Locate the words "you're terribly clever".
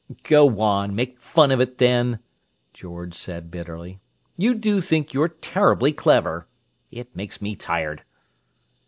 5.13-6.47